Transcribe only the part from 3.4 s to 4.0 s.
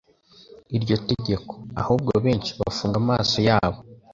yabo